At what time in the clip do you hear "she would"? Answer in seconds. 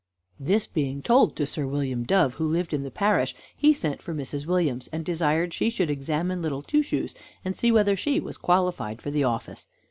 5.53-5.91